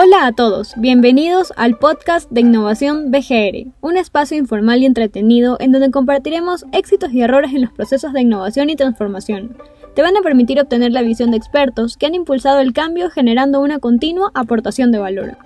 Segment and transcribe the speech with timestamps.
[0.00, 5.72] Hola a todos, bienvenidos al podcast de Innovación BGR, un espacio informal y entretenido en
[5.72, 9.58] donde compartiremos éxitos y errores en los procesos de innovación y transformación.
[9.96, 13.60] Te van a permitir obtener la visión de expertos que han impulsado el cambio generando
[13.60, 15.36] una continua aportación de valor.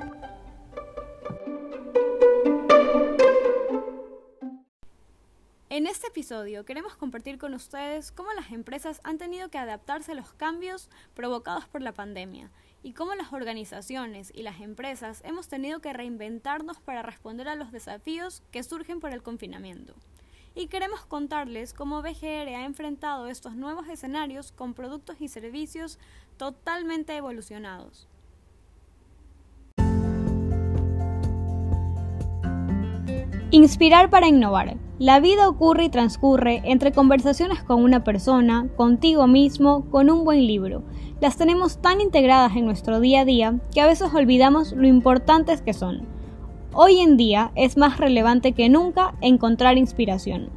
[5.70, 10.14] En este episodio queremos compartir con ustedes cómo las empresas han tenido que adaptarse a
[10.14, 12.50] los cambios provocados por la pandemia
[12.82, 17.73] y cómo las organizaciones y las empresas hemos tenido que reinventarnos para responder a los
[17.73, 19.95] desafíos que surgen por el confinamiento.
[20.54, 25.98] Y queremos contarles cómo BGR ha enfrentado estos nuevos escenarios con productos y servicios
[26.37, 28.09] totalmente evolucionados.
[33.52, 34.77] Inspirar para innovar.
[34.98, 40.47] La vida ocurre y transcurre entre conversaciones con una persona, contigo mismo, con un buen
[40.47, 40.83] libro
[41.23, 45.63] las tenemos tan integradas en nuestro día a día que a veces olvidamos lo importantes
[45.63, 46.02] que son.
[46.73, 50.51] Hoy en día es más relevante que nunca encontrar inspiración.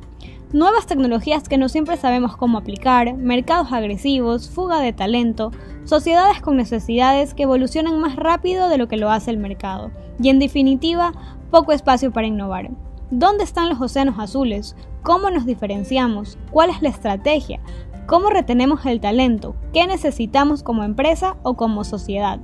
[0.53, 5.51] Nuevas tecnologías que no siempre sabemos cómo aplicar, mercados agresivos, fuga de talento,
[5.83, 10.29] sociedades con necesidades que evolucionan más rápido de lo que lo hace el mercado, y
[10.29, 11.13] en definitiva,
[11.51, 12.71] poco espacio para innovar.
[13.17, 14.75] ¿Dónde están los océanos azules?
[15.01, 16.37] ¿Cómo nos diferenciamos?
[16.51, 17.61] ¿Cuál es la estrategia?
[18.07, 19.55] ¿Cómo retenemos el talento?
[19.71, 22.41] ¿Qué necesitamos como empresa o como sociedad?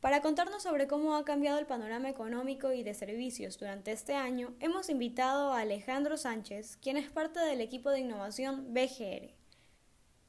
[0.00, 4.54] Para contarnos sobre cómo ha cambiado el panorama económico y de servicios durante este año,
[4.60, 9.34] hemos invitado a Alejandro Sánchez, quien es parte del equipo de innovación BGR.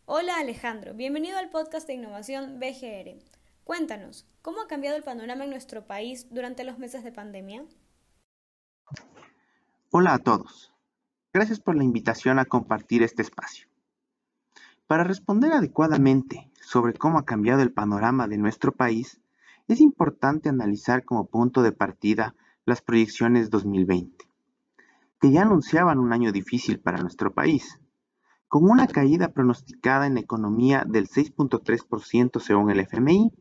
[0.08, 3.35] Hola Alejandro, bienvenido al podcast de innovación BGR.
[3.66, 7.66] Cuéntanos, ¿cómo ha cambiado el panorama en nuestro país durante los meses de pandemia?
[9.90, 10.72] Hola a todos.
[11.34, 13.68] Gracias por la invitación a compartir este espacio.
[14.86, 19.20] Para responder adecuadamente sobre cómo ha cambiado el panorama de nuestro país,
[19.68, 22.36] es importante analizar como punto de partida
[22.66, 24.30] las proyecciones 2020,
[25.20, 27.80] que ya anunciaban un año difícil para nuestro país,
[28.48, 33.32] con una caída pronosticada en economía del 6.3% según el FMI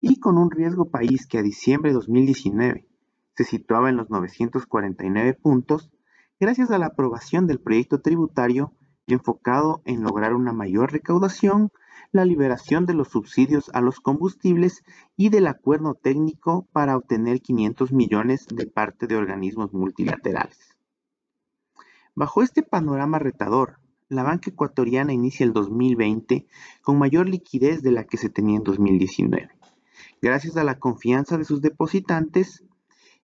[0.00, 2.86] y con un riesgo país que a diciembre de 2019
[3.34, 5.90] se situaba en los 949 puntos
[6.40, 8.72] gracias a la aprobación del proyecto tributario
[9.06, 11.70] enfocado en lograr una mayor recaudación,
[12.12, 14.82] la liberación de los subsidios a los combustibles
[15.16, 20.76] y del acuerdo técnico para obtener 500 millones de parte de organismos multilaterales.
[22.14, 23.78] Bajo este panorama retador,
[24.08, 26.46] la banca ecuatoriana inicia el 2020
[26.82, 29.50] con mayor liquidez de la que se tenía en 2019,
[30.20, 32.64] gracias a la confianza de sus depositantes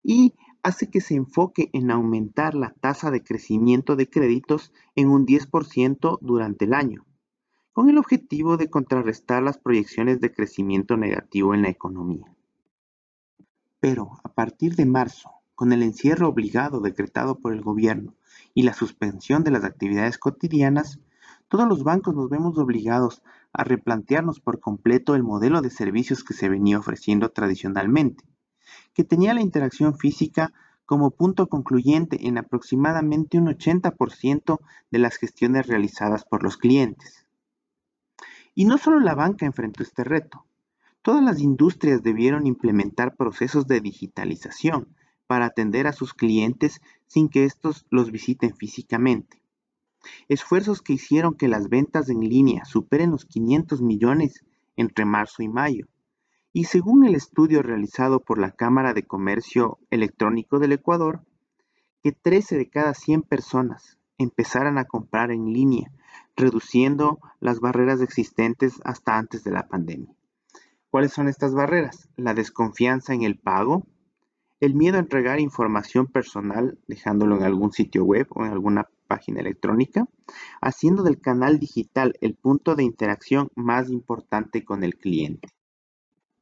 [0.04, 5.26] y hace que se enfoque en aumentar la tasa de crecimiento de créditos en un
[5.26, 7.06] 10% durante el año,
[7.74, 12.34] con el objetivo de contrarrestar las proyecciones de crecimiento negativo en la economía.
[13.80, 18.16] Pero a partir de marzo, con el encierro obligado decretado por el gobierno
[18.54, 21.00] y la suspensión de las actividades cotidianas,
[21.54, 23.22] todos los bancos nos vemos obligados
[23.54, 28.26] a replantearnos por completo el modelo de servicios que se venía ofreciendo tradicionalmente
[28.96, 30.52] que tenía la interacción física
[30.88, 37.28] como punto concluyente en aproximadamente un 80% de las gestiones realizadas por los clientes.
[38.56, 40.48] Y no solo la banca enfrentó este reto,
[41.04, 44.88] todas las industrias debieron implementar procesos de digitalización
[45.28, 49.43] para atender a sus clientes sin que estos los visiten físicamente.
[50.28, 54.44] Esfuerzos que hicieron que las ventas en línea superen los 500 millones
[54.76, 55.88] entre marzo y mayo,
[56.52, 61.24] y según el estudio realizado por la Cámara de Comercio Electrónico del Ecuador,
[62.02, 65.92] que 13 de cada 100 personas empezaran a comprar en línea,
[66.36, 70.14] reduciendo las barreras existentes hasta antes de la pandemia.
[70.90, 72.08] ¿Cuáles son estas barreras?
[72.18, 73.88] La desconfianza en el pago,
[74.60, 79.42] el miedo a entregar información personal dejándolo en algún sitio web o en alguna página
[79.42, 80.08] electrónica,
[80.60, 85.50] haciendo del canal digital el punto de interacción más importante con el cliente.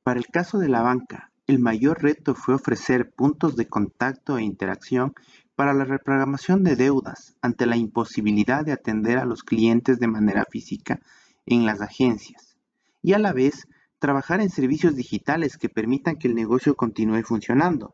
[0.03, 4.43] Para el caso de la banca, el mayor reto fue ofrecer puntos de contacto e
[4.43, 5.13] interacción
[5.53, 10.45] para la reprogramación de deudas ante la imposibilidad de atender a los clientes de manera
[10.49, 11.01] física
[11.45, 12.55] en las agencias
[13.01, 13.67] y a la vez
[13.99, 17.93] trabajar en servicios digitales que permitan que el negocio continúe funcionando,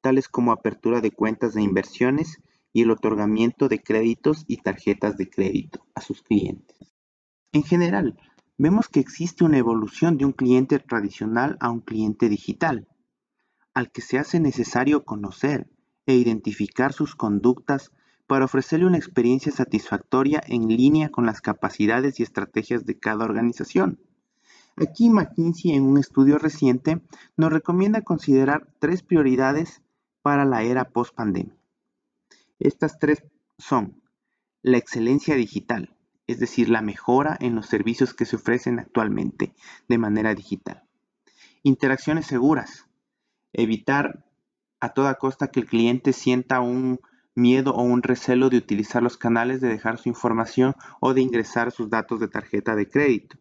[0.00, 2.38] tales como apertura de cuentas de inversiones
[2.76, 6.76] y el otorgamiento de créditos y tarjetas de crédito a sus clientes.
[7.52, 8.18] En general,
[8.58, 12.86] vemos que existe una evolución de un cliente tradicional a un cliente digital,
[13.72, 15.70] al que se hace necesario conocer
[16.04, 17.92] e identificar sus conductas
[18.26, 24.00] para ofrecerle una experiencia satisfactoria en línea con las capacidades y estrategias de cada organización.
[24.76, 27.00] Aquí McKinsey en un estudio reciente
[27.38, 29.80] nos recomienda considerar tres prioridades
[30.20, 31.56] para la era post-pandemia.
[32.58, 33.22] Estas tres
[33.58, 34.02] son
[34.62, 39.54] la excelencia digital, es decir, la mejora en los servicios que se ofrecen actualmente
[39.88, 40.82] de manera digital.
[41.62, 42.86] Interacciones seguras,
[43.52, 44.24] evitar
[44.80, 47.00] a toda costa que el cliente sienta un
[47.34, 51.70] miedo o un recelo de utilizar los canales de dejar su información o de ingresar
[51.70, 53.38] sus datos de tarjeta de crédito.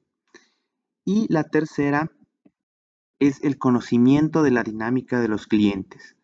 [1.05, 2.11] Y la tercera
[3.19, 6.15] es el conocimiento de la dinámica de los clientes.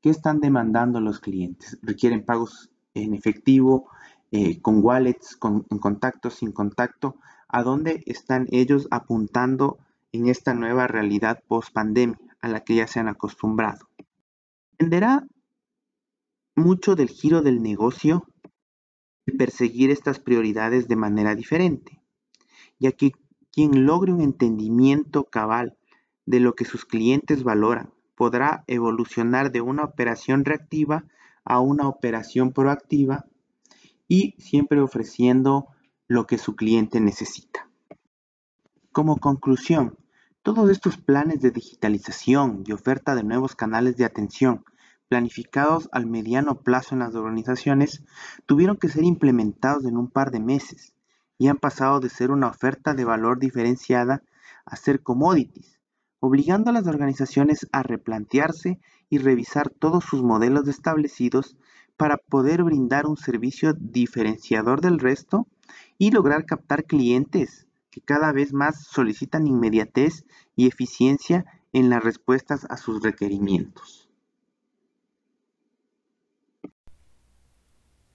[0.00, 1.76] ¿Qué están demandando los clientes?
[1.82, 3.90] ¿Requieren pagos en efectivo,
[4.30, 7.16] eh, con wallets, con, en contacto, sin contacto?
[7.48, 9.78] ¿A dónde están ellos apuntando
[10.12, 13.88] en esta nueva realidad post pandemia a la que ya se han acostumbrado?
[14.70, 15.26] Dependerá
[16.54, 18.24] mucho del giro del negocio
[19.26, 22.00] de perseguir estas prioridades de manera diferente,
[22.78, 23.10] ya que
[23.50, 25.76] quien logre un entendimiento cabal
[26.24, 31.04] de lo que sus clientes valoran podrá evolucionar de una operación reactiva
[31.44, 33.26] a una operación proactiva
[34.08, 35.68] y siempre ofreciendo
[36.08, 37.70] lo que su cliente necesita.
[38.90, 39.96] Como conclusión,
[40.42, 44.64] todos estos planes de digitalización y oferta de nuevos canales de atención
[45.06, 48.02] planificados al mediano plazo en las organizaciones
[48.46, 50.92] tuvieron que ser implementados en un par de meses
[51.38, 54.24] y han pasado de ser una oferta de valor diferenciada
[54.66, 55.77] a ser commodities,
[56.20, 58.78] obligando a las organizaciones a replantearse
[59.10, 61.56] y revisar todos sus modelos establecidos
[61.96, 65.46] para poder brindar un servicio diferenciador del resto
[65.98, 70.24] y lograr captar clientes que cada vez más solicitan inmediatez
[70.54, 74.08] y eficiencia en las respuestas a sus requerimientos.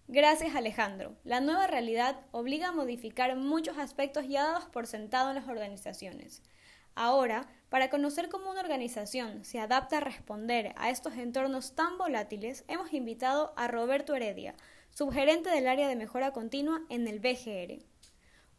[0.08, 1.16] Gracias Alejandro.
[1.24, 6.44] La nueva realidad obliga a modificar muchos aspectos ya dados por sentado en las organizaciones.
[6.96, 12.66] Ahora, para conocer cómo una organización se adapta a responder a estos entornos tan volátiles,
[12.68, 14.54] hemos invitado a Roberto Heredia,
[14.92, 17.84] subgerente del área de mejora continua en el BGR.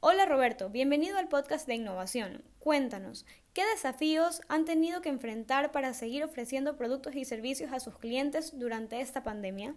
[0.00, 2.43] Hola Roberto, bienvenido al podcast de innovación.
[2.58, 7.96] Cuéntanos, ¿qué desafíos han tenido que enfrentar para seguir ofreciendo productos y servicios a sus
[7.96, 9.76] clientes durante esta pandemia?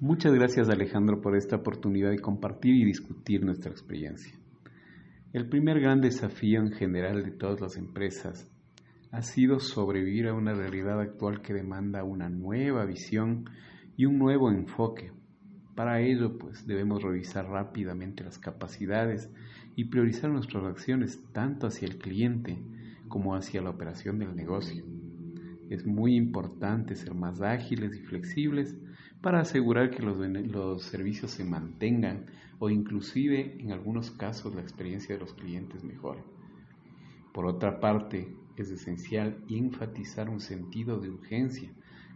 [0.00, 4.36] Muchas gracias Alejandro por esta oportunidad de compartir y discutir nuestra experiencia.
[5.36, 8.50] El primer gran desafío en general de todas las empresas
[9.12, 13.44] ha sido sobrevivir a una realidad actual que demanda una nueva visión
[13.98, 15.12] y un nuevo enfoque.
[15.74, 19.30] Para ello, pues debemos revisar rápidamente las capacidades
[19.76, 22.58] y priorizar nuestras acciones tanto hacia el cliente
[23.08, 24.86] como hacia la operación del negocio.
[25.68, 28.76] Es muy importante ser más ágiles y flexibles
[29.20, 32.26] para asegurar que los, servicios se mantengan
[32.58, 36.22] o inclusive en algunos casos la experiencia de los clientes mejore.
[37.32, 41.70] Por otra parte, es esencial enfatizar un sentido de urgencia,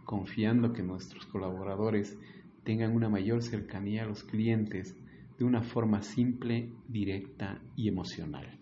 [0.05, 2.17] confiando que nuestros colaboradores
[2.63, 4.95] tengan una mayor cercanía a los clientes
[5.37, 8.60] de una forma simple, directa y emocional.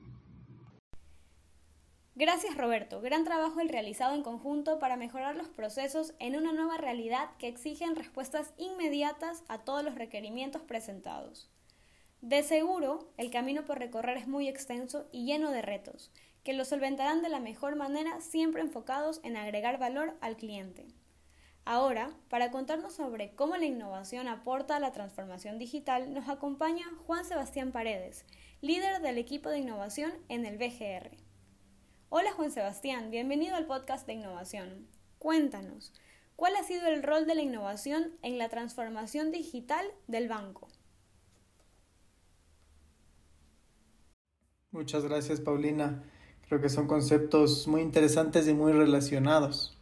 [2.20, 6.76] Gracias Roberto, gran trabajo el realizado en conjunto para mejorar los procesos en una nueva
[6.76, 11.50] realidad que exigen respuestas inmediatas a todos los requerimientos presentados.
[12.20, 16.12] De seguro, el camino por recorrer es muy extenso y lleno de retos,
[16.44, 20.88] que lo solventarán de la mejor manera siempre enfocados en agregar valor al cliente.
[21.64, 27.24] Ahora, para contarnos sobre cómo la innovación aporta a la transformación digital, nos acompaña Juan
[27.24, 28.26] Sebastián Paredes,
[28.60, 31.29] líder del equipo de innovación en el BGR.
[32.12, 34.88] Hola Juan Sebastián, bienvenido al podcast de innovación.
[35.20, 35.94] Cuéntanos,
[36.36, 40.70] ¿cuál ha sido el rol de la innovación en la transformación digital del banco?
[44.72, 46.04] Muchas gracias Paulina.
[46.48, 49.78] Creo que son conceptos muy interesantes y muy relacionados.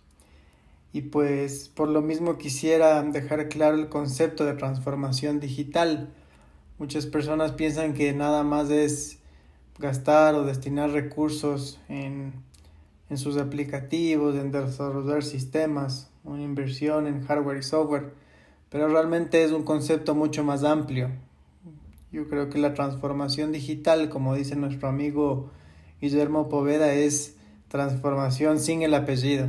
[0.91, 6.13] Y pues por lo mismo quisiera dejar claro el concepto de transformación digital.
[6.77, 9.16] Muchas personas piensan que nada más es
[9.79, 12.33] gastar o destinar recursos en,
[13.09, 18.13] en sus aplicativos, en desarrollar sistemas, una inversión en hardware y software,
[18.69, 21.09] pero realmente es un concepto mucho más amplio.
[22.11, 25.51] Yo creo que la transformación digital, como dice nuestro amigo
[26.01, 27.35] Guillermo Poveda, es
[27.67, 29.47] transformación sin el apellido.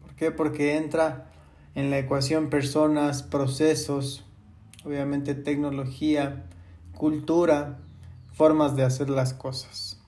[0.00, 0.30] ¿Por qué?
[0.30, 1.30] Porque entra
[1.74, 4.24] en la ecuación personas, procesos,
[4.84, 6.44] obviamente tecnología,
[6.94, 7.78] cultura,
[8.32, 9.98] formas de hacer las cosas.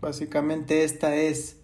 [0.00, 1.56] Básicamente esta es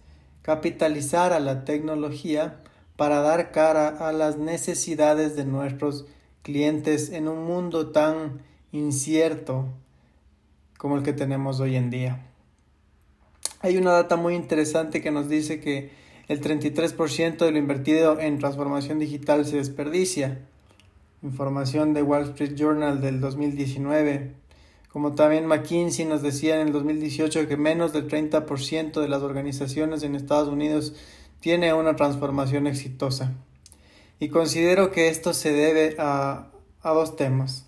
[0.42, 2.60] capitalizar a la tecnología
[2.96, 6.06] para dar cara a las necesidades de nuestros
[6.42, 8.40] clientes en un mundo tan
[8.72, 9.66] incierto
[10.78, 12.26] como el que tenemos hoy en día.
[13.60, 15.90] Hay una data muy interesante que nos dice que
[16.28, 20.38] el 33% de lo invertido en transformación digital se desperdicia.
[21.22, 24.32] Información de Wall Street Journal del 2019.
[24.92, 30.02] Como también McKinsey nos decía en el 2018 que menos del 30% de las organizaciones
[30.02, 30.94] en Estados Unidos
[31.38, 33.32] tiene una transformación exitosa.
[34.18, 36.48] Y considero que esto se debe a,
[36.82, 37.66] a dos temas.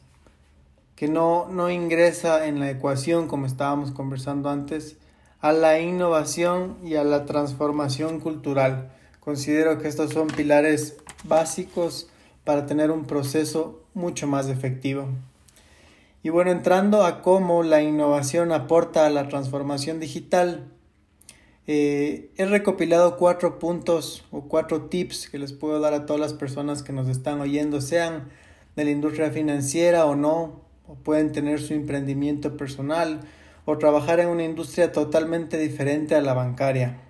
[0.97, 4.97] Que no, no ingresa en la ecuación, como estábamos conversando antes,
[5.41, 8.93] a la innovación y a la transformación cultural.
[9.21, 12.09] Considero que estos son pilares básicos
[12.45, 15.07] para tener un proceso mucho más efectivo.
[16.23, 20.73] Y bueno, entrando a cómo la innovación aporta a la transformación digital,
[21.67, 26.33] eh, he recopilado cuatro puntos o cuatro tips que les puedo dar a todas las
[26.33, 28.31] personas que nos están oyendo, sean
[28.77, 33.21] de la industria financiera o no, o pueden tener su emprendimiento personal,
[33.65, 37.01] o trabajar en una industria totalmente diferente a la bancaria.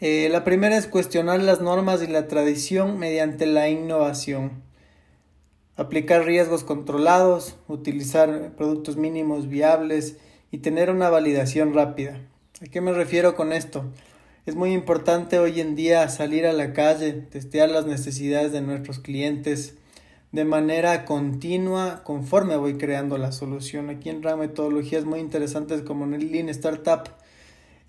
[0.00, 4.62] Eh, la primera es cuestionar las normas y la tradición mediante la innovación.
[5.76, 10.18] Aplicar riesgos controlados, utilizar productos mínimos viables
[10.50, 12.20] y tener una validación rápida.
[12.60, 13.84] ¿A qué me refiero con esto?
[14.44, 18.98] Es muy importante hoy en día salir a la calle, testear las necesidades de nuestros
[18.98, 19.76] clientes,
[20.30, 23.88] de manera continua conforme voy creando la solución.
[23.88, 27.08] Aquí entra metodologías muy interesantes como en el Lean Startup.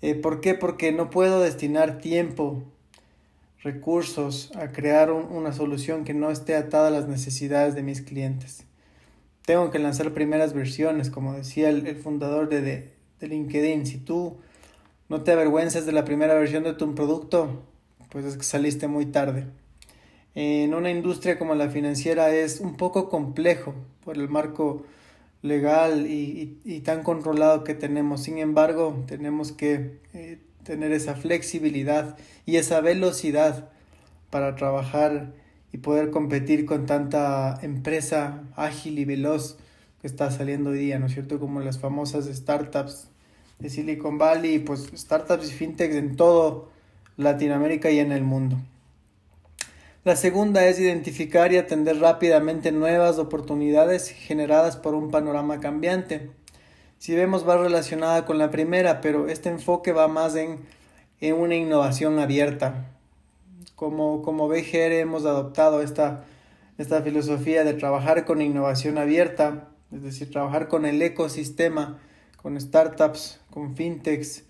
[0.00, 0.54] Eh, ¿Por qué?
[0.54, 2.62] Porque no puedo destinar tiempo,
[3.64, 8.64] recursos a crear una solución que no esté atada a las necesidades de mis clientes.
[9.44, 12.92] Tengo que lanzar primeras versiones, como decía el, fundador de, de,
[13.26, 13.86] LinkedIn.
[13.86, 14.36] Si tú
[15.08, 17.64] no te avergüenzas de la primera versión de tu producto,
[18.10, 19.46] pues es que saliste muy tarde
[20.34, 24.84] en una industria como la financiera es un poco complejo por el marco
[25.42, 28.22] legal y, tan controlado que tenemos.
[28.22, 32.16] Sin embargo, tenemos que eh, tener esa flexibilidad
[32.46, 33.68] y esa velocidad
[34.30, 35.32] para trabajar
[35.72, 39.56] y poder competir con tanta empresa ágil y veloz
[40.00, 41.38] que está saliendo hoy día, ¿no es cierto?
[41.38, 43.08] Como las famosas startups
[43.58, 46.70] de Silicon Valley, pues startups y fintechs en todo
[47.16, 48.58] Latinoamérica y en el mundo.
[50.04, 56.30] La segunda es identificar y atender rápidamente nuevas oportunidades generadas por un panorama cambiante.
[57.04, 60.60] Si vemos va relacionada con la primera, pero este enfoque va más en,
[61.20, 62.86] en una innovación abierta.
[63.74, 66.24] Como, como BGR hemos adoptado esta,
[66.78, 71.98] esta filosofía de trabajar con innovación abierta, es decir, trabajar con el ecosistema,
[72.40, 74.44] con startups, con fintechs,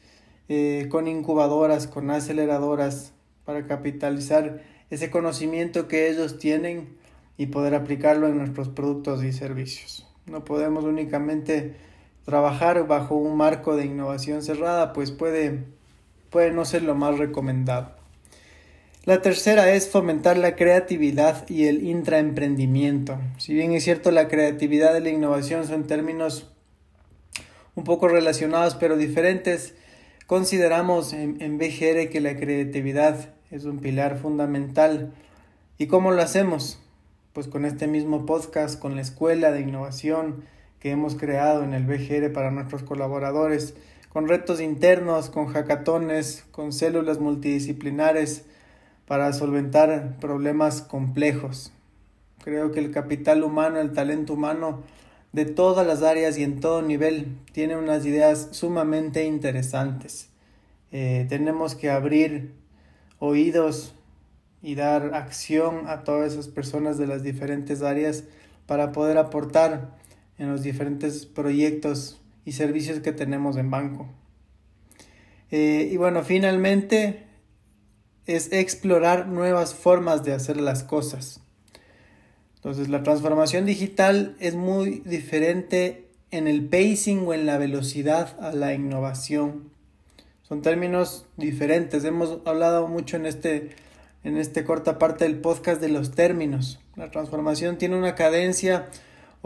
[0.48, 6.96] eh, con incubadoras, con aceleradoras, para capitalizar ese conocimiento que ellos tienen
[7.36, 10.06] y poder aplicarlo en nuestros productos y servicios.
[10.26, 11.74] No podemos únicamente
[12.24, 15.64] trabajar bajo un marco de innovación cerrada, pues puede,
[16.30, 17.92] puede no ser lo más recomendado.
[19.04, 23.18] La tercera es fomentar la creatividad y el intraemprendimiento.
[23.36, 26.50] Si bien es cierto, la creatividad y la innovación son términos
[27.74, 29.74] un poco relacionados pero diferentes,
[30.26, 35.12] consideramos en, en BGR que la creatividad es un pilar fundamental.
[35.76, 36.80] ¿Y cómo lo hacemos?
[37.34, 40.44] Pues con este mismo podcast, con la escuela de innovación
[40.84, 43.74] que hemos creado en el BGR para nuestros colaboradores,
[44.10, 48.44] con retos internos, con hackatones, con células multidisciplinares
[49.06, 51.72] para solventar problemas complejos.
[52.44, 54.82] Creo que el capital humano, el talento humano
[55.32, 60.28] de todas las áreas y en todo nivel tiene unas ideas sumamente interesantes.
[60.92, 62.52] Eh, tenemos que abrir
[63.20, 63.94] oídos
[64.60, 68.24] y dar acción a todas esas personas de las diferentes áreas
[68.66, 70.03] para poder aportar
[70.38, 74.08] en los diferentes proyectos y servicios que tenemos en banco.
[75.50, 77.24] Eh, y bueno, finalmente
[78.26, 81.40] es explorar nuevas formas de hacer las cosas.
[82.56, 88.52] Entonces la transformación digital es muy diferente en el pacing o en la velocidad a
[88.52, 89.70] la innovación.
[90.42, 92.04] Son términos diferentes.
[92.04, 93.70] Hemos hablado mucho en este
[94.24, 96.80] en esta corta parte del podcast de los términos.
[96.96, 98.88] La transformación tiene una cadencia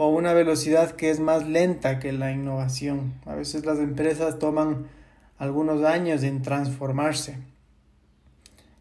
[0.01, 3.15] o una velocidad que es más lenta que la innovación.
[3.25, 4.87] A veces las empresas toman
[5.37, 7.35] algunos años en transformarse.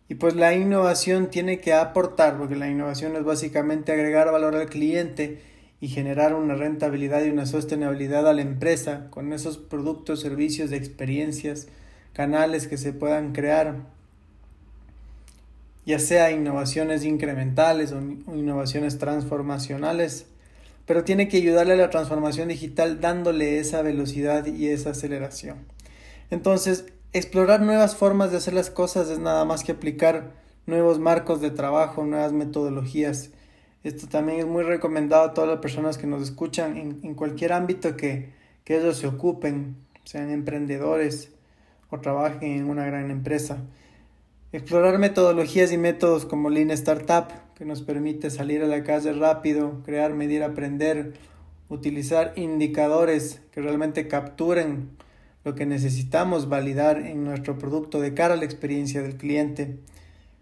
[0.09, 4.69] Y pues la innovación tiene que aportar, porque la innovación es básicamente agregar valor al
[4.69, 5.43] cliente
[5.81, 11.67] y generar una rentabilidad y una sostenibilidad a la empresa con esos productos, servicios, experiencias,
[12.13, 13.75] canales que se puedan crear.
[15.85, 18.01] ya sea innovaciones incrementales o
[18.33, 20.29] innovaciones transformacionales,
[20.89, 25.59] pero tiene que ayudarle a la transformación digital dándole esa velocidad y esa aceleración.
[26.31, 30.33] Entonces, explorar nuevas formas de hacer las cosas es nada más que aplicar
[30.65, 33.33] nuevos marcos de trabajo, nuevas metodologías.
[33.85, 37.95] Esto también es muy recomendado a todas las personas que nos escuchan en, cualquier ámbito
[37.95, 38.33] que,
[38.65, 41.33] que ellos se ocupen, sean emprendedores
[41.91, 43.59] o trabajen en una gran empresa.
[44.53, 49.83] Explorar metodologías y métodos como Lean Startup, que nos permite salir a la calle rápido,
[49.85, 51.15] crear, medir, aprender,
[51.69, 54.91] utilizar indicadores que realmente capturen
[55.43, 59.77] lo que necesitamos validar en nuestro producto de cara a la experiencia del cliente.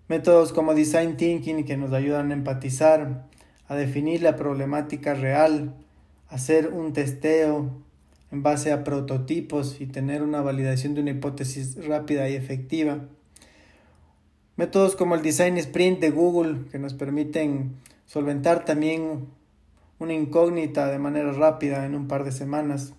[0.09, 3.25] Métodos como Design Thinking que nos ayudan a empatizar,
[3.67, 5.75] a definir la problemática real,
[6.29, 7.71] hacer un testeo
[8.31, 13.09] en base a prototipos y tener una validación de una hipótesis rápida y efectiva.
[14.57, 19.27] Métodos como el Design Sprint de Google que nos permiten solventar también
[19.99, 22.95] una incógnita de manera rápida en un par de semanas.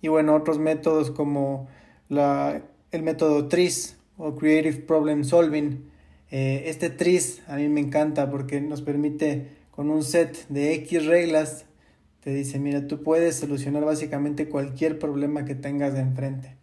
[0.00, 1.68] Y bueno, otros métodos como
[2.08, 5.90] la, el método TRIS o Creative Problem Solving.
[6.30, 11.06] Eh, este TRIS a mí me encanta porque nos permite con un set de X
[11.06, 11.66] reglas,
[12.20, 16.56] te dice, mira, tú puedes solucionar básicamente cualquier problema que tengas de enfrente.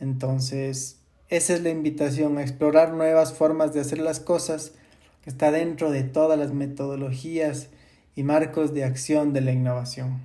[0.00, 0.97] Entonces,
[1.28, 4.72] esa es la invitación, a explorar nuevas formas de hacer las cosas
[5.22, 7.68] que está dentro de todas las metodologías
[8.14, 10.20] y marcos de acción de la innovación.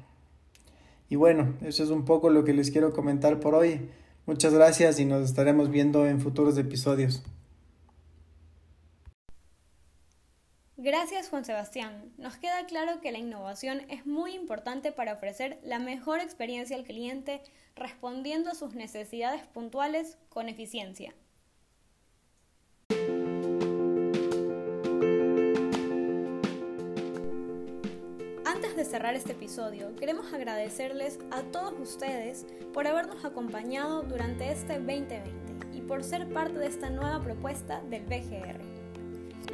[1.09, 3.89] Y bueno, eso es un poco lo que les quiero comentar por hoy.
[4.25, 7.21] Muchas gracias y nos estaremos viendo en futuros episodios.
[10.77, 12.11] Gracias Juan Sebastián.
[12.17, 16.83] Nos queda claro que la innovación es muy importante para ofrecer la mejor experiencia al
[16.83, 17.41] cliente
[17.75, 21.13] respondiendo a sus necesidades puntuales con eficiencia.
[28.45, 34.73] Antes de cerrar este episodio, queremos agradecerles a todos ustedes por habernos acompañado durante este
[34.73, 35.23] 2020
[35.73, 38.61] y por ser parte de esta nueva propuesta del BGR.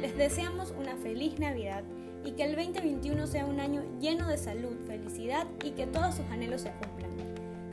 [0.00, 1.84] Les deseamos una feliz Navidad
[2.24, 6.26] y que el 2021 sea un año lleno de salud, felicidad y que todos sus
[6.26, 6.99] anhelos se cumplan.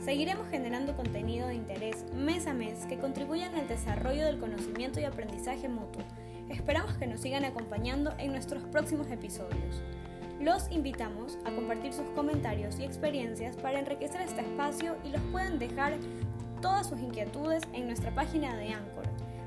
[0.08, 5.04] Seguiremos generando contenido de interés mes a mes que contribuyan al desarrollo del conocimiento y
[5.04, 6.02] aprendizaje mutuo.
[6.48, 9.82] Esperamos que nos sigan acompañando en nuestros próximos episodios.
[10.40, 15.58] Los invitamos a compartir sus comentarios y experiencias para enriquecer este espacio y los pueden
[15.58, 15.98] dejar
[16.62, 19.04] todas sus inquietudes en nuestra página de Anchor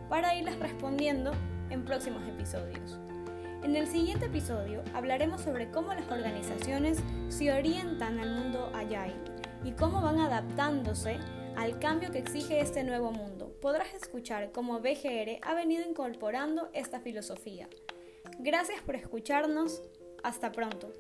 [0.10, 1.32] para irlas respondiendo
[1.72, 3.00] en próximos episodios.
[3.64, 9.31] En el siguiente episodio hablaremos sobre cómo las organizaciones se orientan al mundo Agile
[9.64, 11.20] y cómo van adaptándose
[11.56, 13.56] al cambio que exige este nuevo mundo.
[13.62, 17.68] Podrás escuchar cómo BGR ha venido incorporando esta filosofía.
[18.40, 19.82] Gracias por escucharnos.
[20.24, 20.92] Hasta pronto.